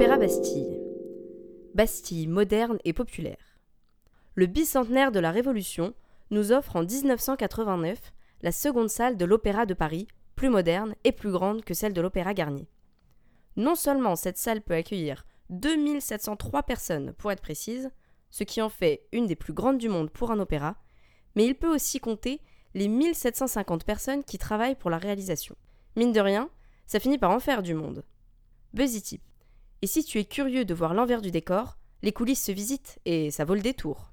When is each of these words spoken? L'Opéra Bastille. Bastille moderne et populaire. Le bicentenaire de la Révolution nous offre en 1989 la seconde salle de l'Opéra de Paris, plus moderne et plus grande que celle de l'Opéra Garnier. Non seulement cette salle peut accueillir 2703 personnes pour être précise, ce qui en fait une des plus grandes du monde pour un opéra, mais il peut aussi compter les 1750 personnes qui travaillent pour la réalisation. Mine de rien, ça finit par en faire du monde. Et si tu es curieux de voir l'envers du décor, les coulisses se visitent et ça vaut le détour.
L'Opéra 0.00 0.16
Bastille. 0.16 0.80
Bastille 1.74 2.26
moderne 2.26 2.78
et 2.86 2.94
populaire. 2.94 3.60
Le 4.34 4.46
bicentenaire 4.46 5.12
de 5.12 5.20
la 5.20 5.30
Révolution 5.30 5.92
nous 6.30 6.52
offre 6.52 6.76
en 6.76 6.84
1989 6.84 8.14
la 8.40 8.50
seconde 8.50 8.88
salle 8.88 9.18
de 9.18 9.26
l'Opéra 9.26 9.66
de 9.66 9.74
Paris, 9.74 10.08
plus 10.36 10.48
moderne 10.48 10.94
et 11.04 11.12
plus 11.12 11.30
grande 11.30 11.66
que 11.66 11.74
celle 11.74 11.92
de 11.92 12.00
l'Opéra 12.00 12.32
Garnier. 12.32 12.66
Non 13.56 13.74
seulement 13.74 14.16
cette 14.16 14.38
salle 14.38 14.62
peut 14.62 14.72
accueillir 14.72 15.26
2703 15.50 16.62
personnes 16.62 17.12
pour 17.18 17.30
être 17.30 17.42
précise, 17.42 17.90
ce 18.30 18.44
qui 18.44 18.62
en 18.62 18.70
fait 18.70 19.06
une 19.12 19.26
des 19.26 19.36
plus 19.36 19.52
grandes 19.52 19.76
du 19.76 19.90
monde 19.90 20.08
pour 20.08 20.30
un 20.30 20.40
opéra, 20.40 20.76
mais 21.36 21.44
il 21.44 21.56
peut 21.56 21.74
aussi 21.74 22.00
compter 22.00 22.40
les 22.72 22.88
1750 22.88 23.84
personnes 23.84 24.24
qui 24.24 24.38
travaillent 24.38 24.76
pour 24.76 24.88
la 24.88 24.96
réalisation. 24.96 25.56
Mine 25.94 26.12
de 26.12 26.20
rien, 26.20 26.48
ça 26.86 27.00
finit 27.00 27.18
par 27.18 27.32
en 27.32 27.38
faire 27.38 27.62
du 27.62 27.74
monde. 27.74 28.02
Et 29.82 29.86
si 29.86 30.04
tu 30.04 30.18
es 30.18 30.24
curieux 30.24 30.64
de 30.64 30.74
voir 30.74 30.92
l'envers 30.92 31.22
du 31.22 31.30
décor, 31.30 31.78
les 32.02 32.12
coulisses 32.12 32.44
se 32.44 32.52
visitent 32.52 32.98
et 33.06 33.30
ça 33.30 33.44
vaut 33.44 33.54
le 33.54 33.62
détour. 33.62 34.12